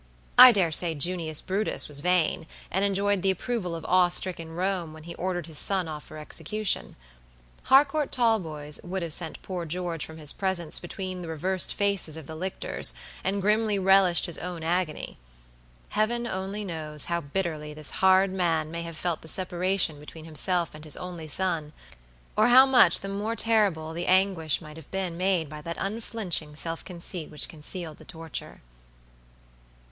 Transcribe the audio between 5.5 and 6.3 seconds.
son off for